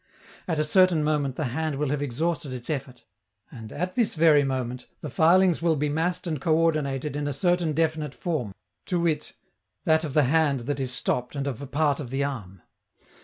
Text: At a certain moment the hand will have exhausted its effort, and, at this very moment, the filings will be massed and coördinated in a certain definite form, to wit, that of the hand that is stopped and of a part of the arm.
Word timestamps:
At 0.47 0.57
a 0.57 0.63
certain 0.63 1.03
moment 1.03 1.35
the 1.35 1.43
hand 1.53 1.75
will 1.75 1.89
have 1.91 2.01
exhausted 2.01 2.51
its 2.53 2.71
effort, 2.71 3.05
and, 3.51 3.71
at 3.71 3.93
this 3.93 4.15
very 4.15 4.43
moment, 4.43 4.87
the 5.01 5.11
filings 5.11 5.61
will 5.61 5.75
be 5.75 5.89
massed 5.89 6.25
and 6.25 6.41
coördinated 6.41 7.15
in 7.15 7.27
a 7.27 7.33
certain 7.33 7.73
definite 7.73 8.15
form, 8.15 8.51
to 8.87 8.99
wit, 8.99 9.33
that 9.85 10.03
of 10.03 10.15
the 10.15 10.23
hand 10.23 10.61
that 10.61 10.79
is 10.79 10.91
stopped 10.91 11.35
and 11.35 11.45
of 11.45 11.61
a 11.61 11.67
part 11.67 11.99
of 11.99 12.09
the 12.09 12.23
arm. 12.23 12.63